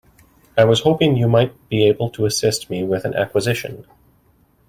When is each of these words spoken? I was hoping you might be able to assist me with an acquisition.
I 0.57 0.63
was 0.65 0.81
hoping 0.81 1.15
you 1.15 1.27
might 1.29 1.69
be 1.69 1.85
able 1.85 2.09
to 2.09 2.25
assist 2.25 2.71
me 2.71 2.83
with 2.83 3.05
an 3.05 3.13
acquisition. 3.13 3.85